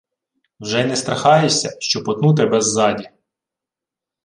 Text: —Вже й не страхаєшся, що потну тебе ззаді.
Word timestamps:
—Вже 0.59 0.81
й 0.81 0.85
не 0.85 0.95
страхаєшся, 0.95 1.77
що 1.79 2.03
потну 2.03 2.35
тебе 2.35 2.61
ззаді. 2.61 3.09